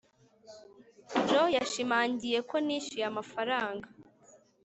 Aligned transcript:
joe 1.27 1.53
yashimangiye 1.57 2.39
ko 2.49 2.55
nishyuye 2.65 3.05
amafaranga 3.11 3.87